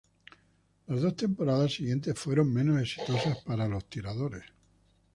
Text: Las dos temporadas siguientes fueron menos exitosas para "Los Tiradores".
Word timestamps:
Las 0.87 0.99
dos 1.03 1.15
temporadas 1.15 1.73
siguientes 1.75 2.17
fueron 2.17 2.51
menos 2.51 2.81
exitosas 2.81 3.37
para 3.45 3.67
"Los 3.67 3.85
Tiradores". 3.85 4.41